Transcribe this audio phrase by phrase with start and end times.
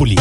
[0.00, 0.16] Populi.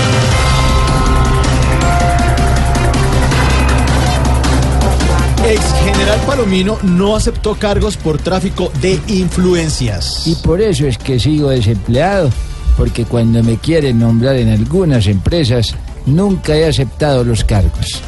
[5.46, 10.28] Ex general Palomino no aceptó cargos por tráfico de influencias.
[10.28, 12.30] Y por eso es que sigo desempleado,
[12.76, 15.74] porque cuando me quieren nombrar en algunas empresas,
[16.06, 18.02] nunca he aceptado los cargos.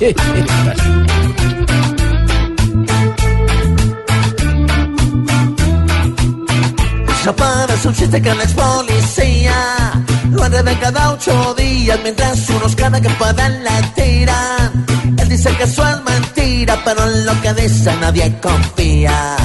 [7.30, 9.92] No pares un chiste con la ex policía.
[10.30, 14.84] Nueve de cada ocho días, mientras unos cada que puedan la tiran.
[15.16, 19.36] Él dice que eso es mentira, pero en lo que dice nadie confía.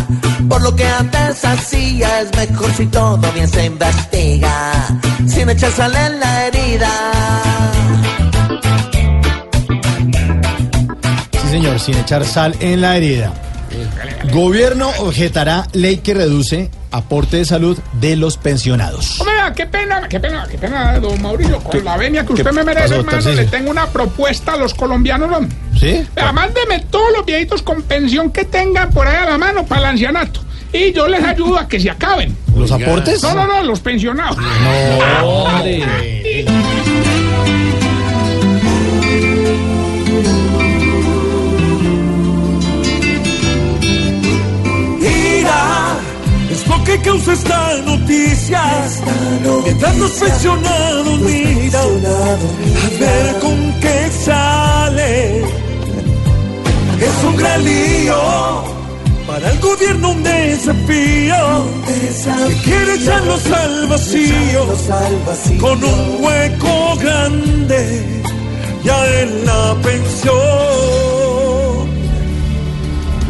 [0.49, 4.71] Por lo que antes hacía, es mejor si todo bien se investiga.
[5.27, 6.91] Sin echar sal en la herida.
[11.33, 13.31] Sí, señor, sin echar sal en la herida.
[14.31, 19.19] Gobierno objetará ley que reduce aporte de salud de los pensionados.
[19.19, 22.63] Hombre, qué pena, qué pena, qué pena, don Mauricio, con la venia que usted me
[22.63, 25.47] merece, pasó, hermano, le tengo una propuesta a los colombianos, ¿no?
[25.77, 26.05] ¿Sí?
[26.15, 29.81] Vea, mándeme todos los viejitos con pensión que tengan por ahí a la mano para
[29.81, 30.41] el ancianato.
[30.71, 32.35] Y yo les ayudo a que se acaben.
[32.55, 33.21] ¿Los aportes?
[33.23, 34.37] No, no, no, los pensionados.
[34.37, 35.21] Ira
[46.97, 48.61] que causa esta noticia.
[49.63, 52.37] Mientras los pensionados miran a
[52.99, 55.41] ver con qué sale.
[56.99, 58.63] Es un gran lío
[59.27, 61.65] para el gobierno un desafío.
[62.47, 64.65] Que quiere echarlos al vacío
[65.59, 68.23] con un hueco grande
[68.83, 70.35] ya en la pensión.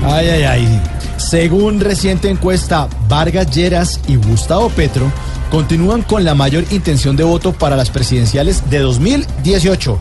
[0.04, 0.95] Ay, ay, ay.
[1.36, 5.12] Según reciente encuesta, Vargas Lleras y Gustavo Petro
[5.52, 10.00] continúan con la mayor intención de voto para las presidenciales de 2018.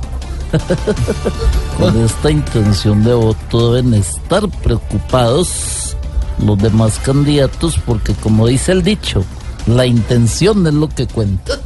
[1.76, 5.96] Con esta intención de voto deben estar preocupados
[6.38, 9.24] los demás candidatos porque como dice el dicho,
[9.66, 11.58] la intención es lo que cuenta.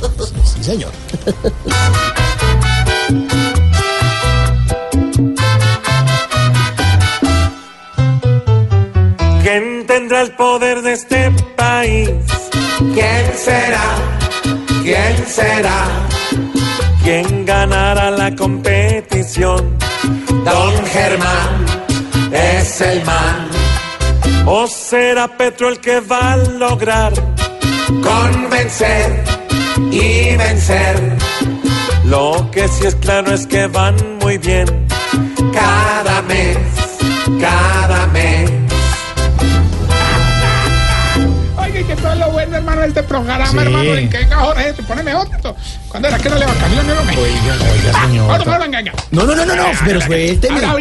[0.46, 0.92] Sí, señor.
[9.98, 12.08] tendrá el poder de este país?
[12.94, 13.88] ¿Quién será?
[14.84, 15.80] ¿Quién será?
[17.02, 19.76] ¿Quién ganará la competición?
[20.44, 21.66] Don Germán
[22.30, 23.48] es el man.
[24.46, 27.12] ¿O será Petro el que va a lograr
[27.88, 29.24] Convencer
[29.90, 31.16] y vencer
[32.04, 34.66] Lo que sí es claro es que van muy bien.
[35.52, 36.56] cada mes,
[37.40, 37.67] cada
[42.18, 43.56] Lo bueno, hermano, de este programa, Sí.
[43.58, 45.28] hermano, en que venga Jorge, te pone mejor.
[45.88, 47.16] ¿Cuándo era que no le vacaciones, hombre?
[47.16, 48.30] Oiga, oiga, señor.
[48.30, 48.92] Ahora, ahora, venga, venga.
[49.10, 50.60] No, no, no, no, no, pero suélteme.
[50.60, 50.72] No,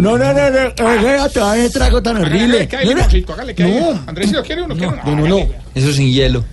[0.00, 2.68] no, no, no, oiga, te va a trago tan horrible.
[2.72, 3.32] No, no.
[3.34, 3.80] hágale, que hay.
[3.80, 4.02] No.
[4.06, 4.74] Andresito, ¿quiere uno?
[4.74, 5.02] ¿Quiere uno?
[5.04, 5.46] No, no, no.
[5.74, 6.44] Eso sin hielo.